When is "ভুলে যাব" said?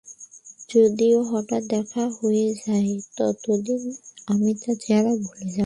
5.17-5.59